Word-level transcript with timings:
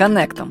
коннектом. 0.00 0.50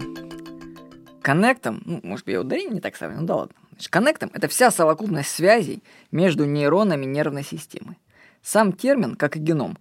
Коннектом, 1.23 1.81
ну, 1.83 1.99
может 2.03 2.27
я 2.27 2.39
ударение 2.39 2.75
не 2.75 2.81
так 2.81 2.95
ставлю, 2.95 3.21
ну 3.21 3.25
да 3.25 3.35
ладно. 3.35 3.55
Коннектом– 3.89 4.29
это 4.33 4.47
вся 4.47 4.69
совокупность 4.69 5.31
связей 5.31 5.81
между 6.11 6.45
нейронами 6.45 7.05
нервной 7.05 7.43
системы. 7.43 7.97
Сам 8.43 8.73
термин, 8.73 9.15
как 9.15 9.37
и 9.37 9.39
геном, 9.39 9.79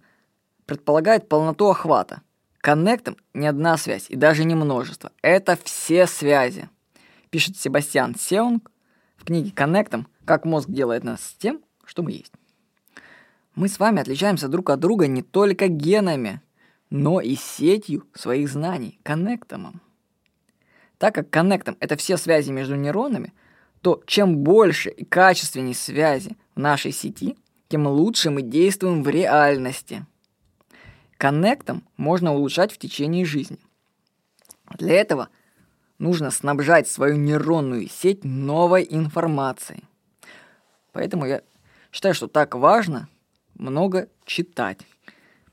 предполагает 0.65 1.29
полноту 1.29 1.69
охвата. 1.69 2.23
Коннектом 2.61 3.15
не 3.35 3.45
одна 3.45 3.77
связь 3.77 4.09
и 4.09 4.15
даже 4.15 4.43
не 4.43 4.55
множество. 4.55 5.11
Это 5.21 5.55
все 5.63 6.07
связи. 6.07 6.67
Пишет 7.29 7.55
Себастьян 7.55 8.15
Сеунг 8.15 8.71
в 9.17 9.25
книге 9.25 9.51
«Коннектом. 9.51 10.07
Как 10.25 10.45
мозг 10.45 10.67
делает 10.67 11.03
нас 11.03 11.35
тем, 11.37 11.61
что 11.85 12.01
мы 12.01 12.13
есть». 12.13 12.33
Мы 13.53 13.67
с 13.67 13.77
вами 13.77 14.01
отличаемся 14.01 14.47
друг 14.47 14.71
от 14.71 14.79
друга 14.79 15.05
не 15.05 15.21
только 15.21 15.67
генами, 15.67 16.41
но 16.89 17.21
и 17.21 17.35
сетью 17.35 18.07
своих 18.13 18.49
знаний, 18.49 18.99
коннектомом. 19.03 19.81
Так 20.97 21.15
как 21.15 21.29
коннектом– 21.29 21.77
это 21.79 21.95
все 21.95 22.17
связи 22.17 22.51
между 22.51 22.75
нейронами, 22.75 23.33
то 23.81 24.03
чем 24.05 24.37
больше 24.37 24.89
и 24.89 25.05
качественнее 25.05 25.75
связи 25.75 26.35
в 26.55 26.59
нашей 26.59 26.91
сети, 26.91 27.37
тем 27.69 27.87
лучше 27.87 28.31
мы 28.31 28.41
действуем 28.41 29.03
в 29.03 29.09
реальности. 29.09 30.05
Коннектом 31.17 31.83
можно 31.95 32.33
улучшать 32.33 32.73
в 32.73 32.77
течение 32.77 33.25
жизни. 33.25 33.59
Для 34.77 34.95
этого 34.95 35.29
нужно 35.99 36.31
снабжать 36.31 36.87
свою 36.87 37.15
нейронную 37.15 37.87
сеть 37.87 38.23
новой 38.23 38.85
информацией. 38.89 39.83
Поэтому 40.91 41.25
я 41.25 41.41
считаю, 41.91 42.15
что 42.15 42.27
так 42.27 42.55
важно 42.55 43.07
много 43.55 44.09
читать. 44.25 44.79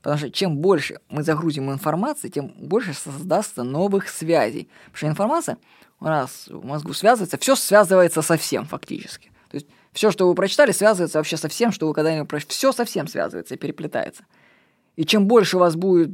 Потому 0.07 0.19
что 0.19 0.31
чем 0.31 0.55
больше 0.59 1.01
мы 1.09 1.21
загрузим 1.21 1.69
информации, 1.69 2.29
тем 2.29 2.53
больше 2.57 2.93
создастся 2.93 3.63
новых 3.63 4.07
связей. 4.07 4.69
Потому 4.85 4.95
что 4.95 5.07
информация 5.07 5.57
у 5.99 6.05
нас 6.05 6.47
в 6.47 6.63
мозгу 6.63 6.93
связывается, 6.93 7.37
все 7.37 7.57
связывается 7.57 8.21
со 8.21 8.37
всем 8.37 8.63
фактически. 8.63 9.33
То 9.49 9.55
есть 9.55 9.67
все, 9.91 10.09
что 10.09 10.29
вы 10.29 10.33
прочитали, 10.33 10.71
связывается 10.71 11.17
вообще 11.17 11.35
со 11.35 11.49
всем, 11.49 11.73
что 11.73 11.89
вы 11.89 11.93
когда-нибудь 11.93 12.29
прочитали. 12.29 12.55
Все 12.55 12.71
совсем 12.71 13.09
связывается 13.09 13.55
и 13.55 13.57
переплетается. 13.57 14.23
И 14.95 15.03
чем 15.03 15.27
больше 15.27 15.57
у 15.57 15.59
вас 15.59 15.75
будет 15.75 16.09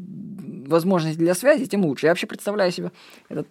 возможностей 0.68 1.20
для 1.20 1.36
связи, 1.36 1.68
тем 1.68 1.86
лучше. 1.86 2.08
Я 2.08 2.14
вообще 2.14 2.26
представляю 2.26 2.72
себе 2.72 2.92
это, 3.30 3.46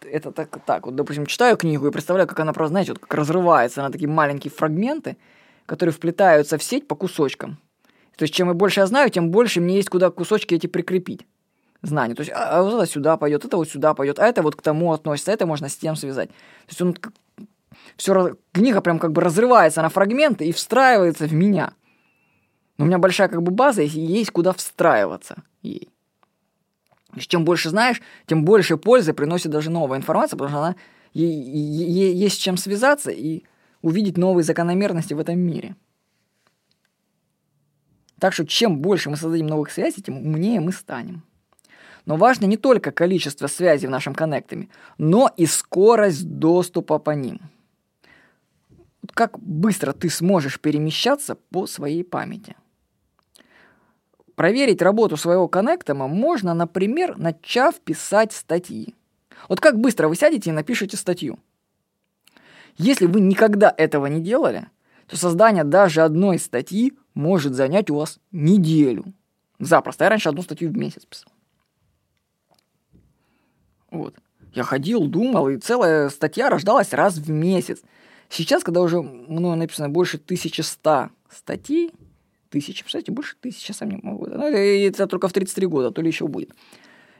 это 0.00 0.32
так, 0.32 0.64
так. 0.64 0.86
Вот, 0.86 0.94
допустим, 0.96 1.26
читаю 1.26 1.58
книгу 1.58 1.86
и 1.86 1.90
представляю, 1.90 2.26
как 2.26 2.40
она 2.40 2.54
просто, 2.54 2.70
знаете, 2.70 2.92
вот 2.92 3.00
как 3.00 3.12
разрывается 3.12 3.82
на 3.82 3.90
такие 3.90 4.08
маленькие 4.08 4.50
фрагменты, 4.50 5.18
которые 5.66 5.92
вплетаются 5.92 6.56
в 6.56 6.62
сеть 6.62 6.88
по 6.88 6.94
кусочкам. 6.94 7.58
То 8.16 8.24
есть, 8.24 8.34
чем 8.34 8.48
я 8.48 8.54
больше 8.54 8.80
я 8.80 8.86
знаю, 8.86 9.10
тем 9.10 9.30
больше 9.30 9.60
мне 9.60 9.76
есть 9.76 9.88
куда 9.88 10.10
кусочки 10.10 10.54
эти 10.54 10.66
прикрепить. 10.66 11.26
Знания. 11.82 12.14
То 12.14 12.20
есть, 12.20 12.32
а, 12.32 12.58
а 12.58 12.62
вот 12.62 12.74
это 12.74 12.90
сюда 12.90 13.16
пойдет, 13.18 13.44
это 13.44 13.58
вот 13.58 13.68
сюда 13.68 13.92
пойдет, 13.92 14.18
а 14.18 14.26
это 14.26 14.42
вот 14.42 14.56
к 14.56 14.62
тому 14.62 14.92
относится, 14.92 15.32
это 15.32 15.44
можно 15.46 15.68
с 15.68 15.76
тем 15.76 15.96
связать. 15.96 16.30
То 16.30 16.70
есть, 16.70 16.80
он 16.80 16.96
все, 17.96 18.36
книга 18.52 18.80
прям 18.80 18.98
как 18.98 19.12
бы 19.12 19.20
разрывается 19.20 19.82
на 19.82 19.88
фрагменты 19.88 20.46
и 20.46 20.52
встраивается 20.52 21.26
в 21.26 21.32
меня. 21.32 21.74
Но 22.78 22.84
у 22.84 22.88
меня 22.88 22.98
большая 22.98 23.28
как 23.28 23.42
бы 23.42 23.52
база, 23.52 23.82
и 23.82 23.86
есть 23.86 24.30
куда 24.30 24.52
встраиваться 24.52 25.42
ей. 25.62 25.90
То 27.10 27.18
есть, 27.18 27.30
чем 27.30 27.44
больше 27.44 27.70
знаешь, 27.70 28.02
тем 28.26 28.44
больше 28.44 28.76
пользы 28.76 29.12
приносит 29.12 29.52
даже 29.52 29.70
новая 29.70 29.98
информация, 29.98 30.36
потому 30.36 30.50
что 30.50 30.58
она 30.58 30.76
ей, 31.12 31.30
ей, 31.30 32.14
есть 32.14 32.40
чем 32.40 32.56
связаться 32.56 33.10
и 33.10 33.44
увидеть 33.82 34.16
новые 34.16 34.42
закономерности 34.42 35.14
в 35.14 35.20
этом 35.20 35.38
мире. 35.38 35.76
Так 38.24 38.32
что 38.32 38.46
чем 38.46 38.78
больше 38.78 39.10
мы 39.10 39.18
создадим 39.18 39.48
новых 39.48 39.70
связей, 39.70 40.00
тем 40.00 40.16
умнее 40.16 40.58
мы 40.58 40.72
станем. 40.72 41.24
Но 42.06 42.16
важно 42.16 42.46
не 42.46 42.56
только 42.56 42.90
количество 42.90 43.48
связей 43.48 43.86
в 43.86 43.90
нашем 43.90 44.14
коннектами, 44.14 44.70
но 44.96 45.30
и 45.36 45.44
скорость 45.44 46.26
доступа 46.26 46.98
по 46.98 47.10
ним. 47.10 47.38
Как 49.12 49.38
быстро 49.38 49.92
ты 49.92 50.08
сможешь 50.08 50.58
перемещаться 50.58 51.34
по 51.34 51.66
своей 51.66 52.02
памяти. 52.02 52.56
Проверить 54.36 54.80
работу 54.80 55.18
своего 55.18 55.46
коннектома 55.46 56.08
можно, 56.08 56.54
например, 56.54 57.18
начав 57.18 57.78
писать 57.78 58.32
статьи. 58.32 58.94
Вот 59.50 59.60
как 59.60 59.78
быстро 59.78 60.08
вы 60.08 60.16
сядете 60.16 60.48
и 60.48 60.54
напишете 60.54 60.96
статью. 60.96 61.38
Если 62.78 63.04
вы 63.04 63.20
никогда 63.20 63.74
этого 63.76 64.06
не 64.06 64.22
делали, 64.22 64.68
то 65.06 65.16
создание 65.16 65.64
даже 65.64 66.02
одной 66.02 66.38
статьи 66.38 66.92
может 67.14 67.54
занять 67.54 67.90
у 67.90 67.96
вас 67.96 68.18
неделю. 68.32 69.04
Запросто. 69.58 70.04
Я 70.04 70.10
раньше 70.10 70.28
одну 70.28 70.42
статью 70.42 70.70
в 70.70 70.76
месяц 70.76 71.04
писал. 71.04 71.32
Вот. 73.90 74.16
Я 74.52 74.62
ходил, 74.62 75.06
думал, 75.06 75.48
и 75.48 75.58
целая 75.58 76.08
статья 76.08 76.48
рождалась 76.48 76.92
раз 76.92 77.16
в 77.16 77.30
месяц. 77.30 77.82
Сейчас, 78.28 78.62
когда 78.62 78.80
уже 78.80 79.02
мною 79.02 79.56
написано 79.56 79.88
больше 79.88 80.16
1100 80.16 81.10
статей, 81.30 81.92
тысячи, 82.50 82.82
представляете, 82.82 83.12
больше 83.12 83.36
тысячи, 83.40 83.72
сам 83.72 83.90
не 83.90 84.00
могу. 84.02 84.26
Ну, 84.26 84.46
это 84.46 85.06
только 85.06 85.28
в 85.28 85.32
33 85.32 85.66
года, 85.66 85.90
то 85.90 86.02
ли 86.02 86.08
еще 86.08 86.28
будет. 86.28 86.50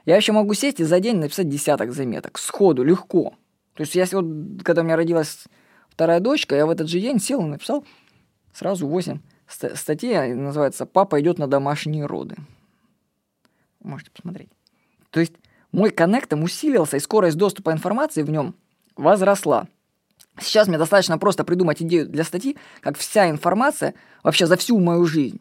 Я 0.05 0.15
еще 0.15 0.31
могу 0.31 0.53
сесть 0.53 0.79
и 0.79 0.83
за 0.83 0.99
день 0.99 1.17
написать 1.17 1.49
десяток 1.49 1.91
заметок. 1.91 2.37
Сходу, 2.37 2.83
легко. 2.83 3.33
То 3.73 3.81
есть, 3.81 3.95
если 3.95 4.15
вот, 4.15 4.63
когда 4.63 4.81
у 4.81 4.85
меня 4.85 4.95
родилась 4.95 5.45
вторая 5.95 6.19
дочка, 6.19 6.55
я 6.55 6.65
в 6.65 6.69
этот 6.69 6.89
же 6.89 6.99
день 6.99 7.19
сел 7.19 7.41
и 7.41 7.45
написал 7.45 7.85
сразу 8.53 8.87
8 8.87 9.19
статья 9.47 10.35
называется 10.35 10.85
«Папа 10.85 11.21
идет 11.21 11.39
на 11.39 11.47
домашние 11.47 12.05
роды». 12.05 12.35
Можете 13.81 14.11
посмотреть. 14.11 14.49
То 15.09 15.19
есть 15.19 15.33
мой 15.71 15.91
коннектом 15.91 16.43
усилился, 16.43 16.97
и 16.97 16.99
скорость 16.99 17.37
доступа 17.37 17.71
информации 17.71 18.23
в 18.23 18.29
нем 18.29 18.55
возросла. 18.95 19.67
Сейчас 20.39 20.67
мне 20.67 20.77
достаточно 20.77 21.17
просто 21.17 21.43
придумать 21.43 21.81
идею 21.81 22.07
для 22.07 22.23
статьи, 22.23 22.57
как 22.81 22.97
вся 22.97 23.29
информация 23.29 23.93
вообще 24.23 24.47
за 24.47 24.57
всю 24.57 24.79
мою 24.79 25.05
жизнь 25.05 25.39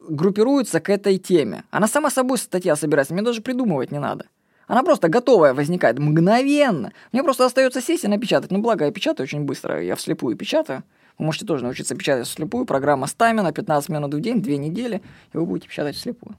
группируется 0.00 0.80
к 0.80 0.90
этой 0.90 1.18
теме. 1.18 1.64
Она 1.70 1.88
сама 1.88 2.10
собой 2.10 2.38
статья 2.38 2.76
собирается, 2.76 3.14
мне 3.14 3.22
даже 3.22 3.40
придумывать 3.40 3.90
не 3.90 3.98
надо. 3.98 4.26
Она 4.66 4.82
просто 4.82 5.08
готовая 5.08 5.54
возникает 5.54 5.98
мгновенно. 5.98 6.92
Мне 7.12 7.22
просто 7.22 7.44
остается 7.44 7.80
сесть 7.80 8.04
и 8.04 8.08
напечатать. 8.08 8.50
Ну, 8.50 8.58
благо, 8.58 8.84
я 8.84 8.92
печатаю 8.92 9.24
очень 9.24 9.44
быстро, 9.44 9.82
я 9.82 9.96
вслепую 9.96 10.36
печатаю. 10.36 10.82
Вы 11.18 11.26
можете 11.26 11.46
тоже 11.46 11.64
научиться 11.64 11.94
печатать 11.94 12.26
вслепую. 12.26 12.64
Программа 12.64 13.06
Стамина, 13.06 13.52
15 13.52 13.88
минут 13.90 14.14
в 14.14 14.20
день, 14.20 14.40
2 14.40 14.52
недели, 14.54 15.02
и 15.32 15.36
вы 15.36 15.46
будете 15.46 15.68
печатать 15.68 15.96
вслепую. 15.96 16.36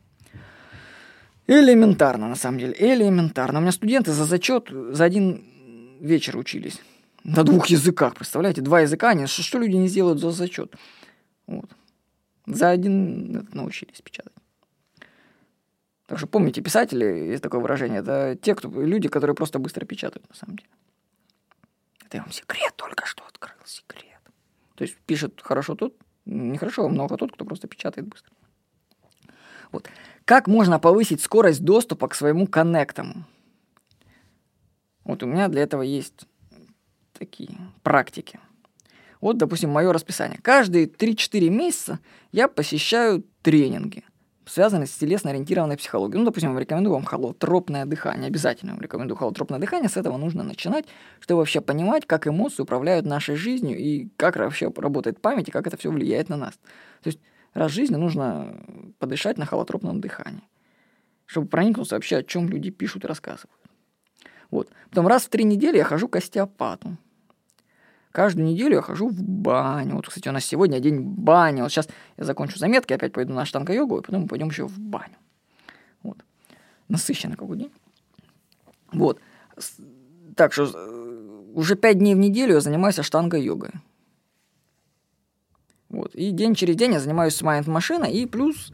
Элементарно, 1.47 2.29
на 2.29 2.35
самом 2.35 2.59
деле, 2.59 2.75
элементарно. 2.77 3.59
У 3.59 3.61
меня 3.61 3.71
студенты 3.71 4.11
за 4.11 4.25
зачет 4.25 4.69
за 4.69 5.03
один 5.03 5.43
вечер 5.99 6.37
учились. 6.37 6.79
На 7.23 7.43
двух 7.43 7.67
языках, 7.67 8.15
представляете? 8.15 8.61
Два 8.61 8.81
языка, 8.81 9.09
они, 9.09 9.27
что, 9.27 9.43
что 9.43 9.59
люди 9.59 9.75
не 9.75 9.87
сделают 9.87 10.19
за 10.19 10.31
зачет? 10.31 10.75
Вот. 11.47 11.69
За 12.45 12.69
один 12.69 13.47
научились 13.53 14.01
печатать. 14.01 14.33
Так 16.05 16.17
что 16.17 16.27
помните, 16.27 16.61
писатели, 16.61 17.05
есть 17.05 17.43
такое 17.43 17.61
выражение, 17.61 18.01
это 18.01 18.37
те 18.41 18.55
кто, 18.55 18.69
люди, 18.69 19.07
которые 19.07 19.35
просто 19.35 19.59
быстро 19.59 19.85
печатают, 19.85 20.27
на 20.29 20.35
самом 20.35 20.57
деле. 20.57 20.69
Это 22.05 22.17
я 22.17 22.23
вам 22.23 22.31
секрет 22.31 22.73
только 22.75 23.05
что 23.05 23.23
открыл, 23.25 23.55
секрет. 23.65 24.19
То 24.75 24.83
есть 24.83 24.97
пишет 25.05 25.39
хорошо 25.41 25.75
тот, 25.75 25.95
не 26.25 26.57
хорошо, 26.57 26.85
а 26.85 26.89
много 26.89 27.15
тот, 27.15 27.31
кто 27.31 27.45
просто 27.45 27.67
печатает 27.67 28.07
быстро. 28.07 28.33
Вот. 29.71 29.89
Как 30.25 30.47
можно 30.47 30.77
повысить 30.77 31.21
скорость 31.21 31.63
доступа 31.63 32.07
к 32.07 32.15
своему 32.15 32.47
коннектам? 32.47 33.25
Вот 35.05 35.23
у 35.23 35.25
меня 35.25 35.47
для 35.47 35.63
этого 35.63 35.81
есть 35.81 36.25
такие 37.13 37.57
практики. 37.81 38.39
Вот, 39.21 39.37
допустим, 39.37 39.69
мое 39.69 39.91
расписание. 39.93 40.39
Каждые 40.41 40.85
3-4 40.85 41.49
месяца 41.49 41.99
я 42.33 42.49
посещаю 42.49 43.23
тренинги– 43.41 44.03
связаны 44.45 44.85
с 44.85 44.91
телесно-ориентированной 44.97 45.77
психологией. 45.77 46.19
Ну, 46.19 46.25
допустим, 46.25 46.57
рекомендую 46.57 46.93
вам 46.93 47.03
холотропное 47.03 47.85
дыхание. 47.85 48.27
Обязательно 48.27 48.73
вам 48.73 48.81
рекомендую 48.81 49.17
холотропное 49.17 49.59
дыхание. 49.59 49.89
С 49.89 49.97
этого 49.97 50.17
нужно 50.17 50.43
начинать, 50.43 50.85
чтобы 51.19 51.39
вообще 51.39 51.61
понимать, 51.61 52.05
как 52.05 52.27
эмоции 52.27 52.63
управляют 52.63 53.05
нашей 53.05 53.35
жизнью 53.35 53.77
и 53.77 54.09
как 54.17 54.35
вообще 54.35 54.71
работает 54.75 55.21
память 55.21 55.49
и 55.49 55.51
как 55.51 55.67
это 55.67 55.77
все 55.77 55.91
влияет 55.91 56.29
на 56.29 56.37
нас. 56.37 56.53
То 57.01 57.07
есть 57.07 57.19
раз 57.53 57.71
в 57.71 57.75
жизни 57.75 57.95
нужно 57.95 58.55
подышать 58.99 59.37
на 59.37 59.45
холотропном 59.45 60.01
дыхании, 60.01 60.43
чтобы 61.25 61.47
проникнуться 61.47 61.95
вообще, 61.95 62.17
о 62.17 62.23
чем 62.23 62.49
люди 62.49 62.69
пишут 62.69 63.05
и 63.05 63.07
рассказывают. 63.07 63.51
Вот. 64.51 64.69
Потом 64.89 65.07
раз 65.07 65.23
в 65.23 65.29
три 65.29 65.43
недели 65.43 65.77
я 65.77 65.83
хожу 65.83 66.07
к 66.07 66.15
остеопату. 66.15 66.97
Каждую 68.13 68.45
неделю 68.45 68.75
я 68.75 68.81
хожу 68.83 69.09
в 69.09 69.23
баню. 69.23 69.95
Вот, 69.95 70.07
кстати, 70.07 70.29
у 70.29 70.31
нас 70.31 70.45
сегодня 70.45 70.79
день 70.79 71.01
бани. 71.01 71.61
Вот 71.61 71.71
сейчас 71.71 71.89
я 72.15 72.23
закончу 72.23 72.59
заметки, 72.59 72.93
опять 72.93 73.11
пойду 73.11 73.33
на 73.33 73.43
штанга-йогу, 73.43 73.97
и 73.97 74.01
потом 74.03 74.21
мы 74.21 74.27
пойдем 74.27 74.49
еще 74.49 74.67
в 74.67 74.79
баню. 74.79 75.15
Вот. 76.03 76.17
Насыщенный 76.89 77.35
какой 77.35 77.57
день. 77.57 77.71
Вот. 78.91 79.19
Так 80.35 80.53
что 80.53 80.71
э, 80.71 81.51
уже 81.55 81.75
пять 81.75 81.97
дней 81.97 82.13
в 82.13 82.19
неделю 82.19 82.53
я 82.53 82.61
занимаюсь 82.61 82.99
штанга-йогой. 82.99 83.71
Вот. 85.89 86.13
И 86.13 86.29
день 86.29 86.53
через 86.53 86.75
день 86.75 86.93
я 86.93 86.99
занимаюсь 86.99 87.35
с 87.35 87.41
майнд 87.41 87.65
машиной 87.65 88.13
и 88.13 88.27
плюс 88.27 88.71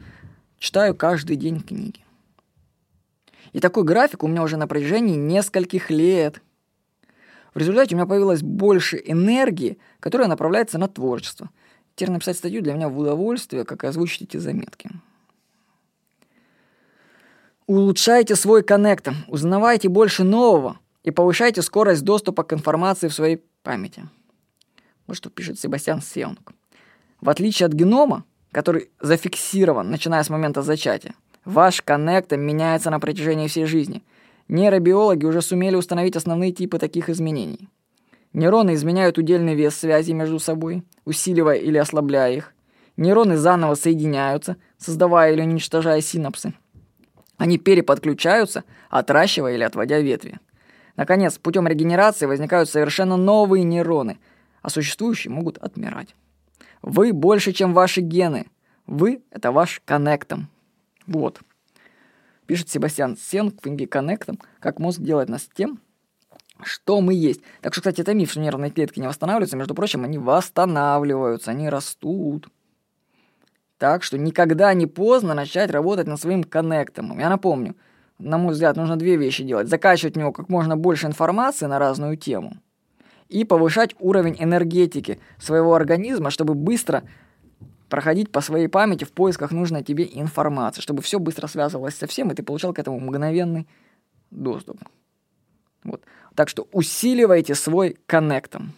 читаю 0.58 0.94
каждый 0.94 1.36
день 1.36 1.62
книги. 1.62 2.04
И 3.54 3.60
такой 3.60 3.84
график 3.84 4.22
у 4.22 4.28
меня 4.28 4.42
уже 4.42 4.58
на 4.58 4.68
протяжении 4.68 5.16
нескольких 5.16 5.90
лет. 5.90 6.42
В 7.54 7.58
результате 7.58 7.94
у 7.94 7.98
меня 7.98 8.06
появилось 8.06 8.42
больше 8.42 9.00
энергии, 9.04 9.78
которая 9.98 10.28
направляется 10.28 10.78
на 10.78 10.88
творчество. 10.88 11.50
Теперь 11.94 12.12
написать 12.12 12.36
статью 12.36 12.62
для 12.62 12.74
меня 12.74 12.88
в 12.88 12.98
удовольствие, 12.98 13.64
как 13.64 13.84
и 13.84 13.86
озвучить 13.86 14.22
эти 14.22 14.36
заметки. 14.36 14.90
Улучшайте 17.66 18.34
свой 18.34 18.62
коннектор, 18.62 19.14
узнавайте 19.28 19.88
больше 19.88 20.24
нового 20.24 20.78
и 21.04 21.10
повышайте 21.10 21.62
скорость 21.62 22.02
доступа 22.02 22.42
к 22.42 22.52
информации 22.52 23.08
в 23.08 23.14
своей 23.14 23.42
памяти. 23.62 24.08
Вот 25.06 25.16
что 25.16 25.30
пишет 25.30 25.58
Себастьян 25.58 26.00
Сеунг. 26.00 26.52
В 27.20 27.28
отличие 27.28 27.66
от 27.66 27.72
генома, 27.72 28.24
который 28.50 28.90
зафиксирован, 29.00 29.90
начиная 29.90 30.22
с 30.22 30.30
момента 30.30 30.62
зачатия, 30.62 31.14
ваш 31.44 31.82
коннектор 31.82 32.38
меняется 32.38 32.90
на 32.90 32.98
протяжении 32.98 33.46
всей 33.48 33.66
жизни. 33.66 34.02
Нейробиологи 34.50 35.24
уже 35.26 35.42
сумели 35.42 35.76
установить 35.76 36.16
основные 36.16 36.50
типы 36.50 36.78
таких 36.78 37.08
изменений. 37.08 37.68
Нейроны 38.32 38.74
изменяют 38.74 39.16
удельный 39.16 39.54
вес 39.54 39.76
связей 39.76 40.12
между 40.12 40.40
собой, 40.40 40.82
усиливая 41.04 41.54
или 41.54 41.78
ослабляя 41.78 42.32
их. 42.32 42.52
Нейроны 42.96 43.36
заново 43.36 43.76
соединяются, 43.76 44.56
создавая 44.76 45.32
или 45.34 45.42
уничтожая 45.42 46.00
синапсы. 46.00 46.52
Они 47.36 47.58
переподключаются, 47.58 48.64
отращивая 48.90 49.54
или 49.54 49.62
отводя 49.62 50.00
ветви. 50.00 50.40
Наконец, 50.96 51.38
путем 51.38 51.68
регенерации 51.68 52.26
возникают 52.26 52.68
совершенно 52.68 53.16
новые 53.16 53.62
нейроны, 53.62 54.18
а 54.62 54.68
существующие 54.68 55.30
могут 55.32 55.58
отмирать. 55.58 56.16
Вы 56.82 57.12
больше, 57.12 57.52
чем 57.52 57.72
ваши 57.72 58.00
гены. 58.00 58.46
Вы— 58.88 59.22
это 59.30 59.52
ваш 59.52 59.80
коннектом. 59.84 60.48
Вот. 61.06 61.40
Пишет 62.50 62.68
Себастьян 62.68 63.16
Сен 63.16 63.52
книге 63.52 63.86
«Коннектом», 63.86 64.40
как 64.58 64.80
мозг 64.80 65.00
делает 65.00 65.28
нас 65.28 65.48
тем, 65.54 65.78
что 66.64 67.00
мы 67.00 67.14
есть. 67.14 67.42
Так 67.60 67.72
что, 67.72 67.80
кстати, 67.80 68.00
это 68.00 68.12
миф, 68.12 68.32
что 68.32 68.40
нервные 68.40 68.72
клетки 68.72 68.98
не 68.98 69.06
восстанавливаются. 69.06 69.56
Между 69.56 69.72
прочим, 69.72 70.02
они 70.02 70.18
восстанавливаются, 70.18 71.52
они 71.52 71.68
растут. 71.68 72.48
Так 73.78 74.02
что 74.02 74.18
никогда 74.18 74.74
не 74.74 74.88
поздно 74.88 75.32
начать 75.32 75.70
работать 75.70 76.08
над 76.08 76.20
своим 76.20 76.42
коннектом. 76.42 77.16
Я 77.20 77.28
напомню, 77.28 77.76
на 78.18 78.36
мой 78.36 78.54
взгляд, 78.54 78.76
нужно 78.76 78.96
две 78.96 79.14
вещи 79.14 79.44
делать. 79.44 79.68
Закачивать 79.68 80.16
в 80.16 80.18
него 80.18 80.32
как 80.32 80.48
можно 80.48 80.76
больше 80.76 81.06
информации 81.06 81.66
на 81.66 81.78
разную 81.78 82.16
тему– 82.16 82.56
и 83.30 83.44
повышать 83.44 83.94
уровень 84.00 84.34
энергетики 84.40 85.20
своего 85.38 85.74
организма, 85.74 86.30
чтобы 86.30 86.54
быстро 86.54 87.04
проходить 87.90 88.32
по 88.32 88.40
своей 88.40 88.68
памяти 88.68 89.04
в 89.04 89.12
поисках 89.12 89.50
нужной 89.50 89.82
тебе 89.82 90.08
информации, 90.10 90.80
чтобы 90.80 91.02
все 91.02 91.18
быстро 91.18 91.46
связывалось 91.46 91.96
со 91.96 92.06
всем, 92.06 92.30
и 92.30 92.34
ты 92.34 92.42
получал 92.42 92.72
к 92.72 92.78
этому 92.78 92.98
мгновенный 92.98 93.66
доступ. 94.30 94.78
Вот. 95.84 96.02
Так 96.34 96.48
что 96.48 96.68
усиливайте 96.72 97.54
свой 97.54 97.98
коннектом. 98.06 98.72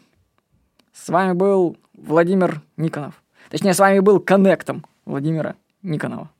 С 0.92 1.08
вами 1.08 1.32
был 1.32 1.76
Владимир 1.94 2.62
Никонов. 2.76 3.22
Точнее, 3.50 3.74
с 3.74 3.78
вами 3.78 4.00
был 4.00 4.18
коннектом 4.18 4.84
Владимира 5.04 5.56
Никонова. 5.82 6.30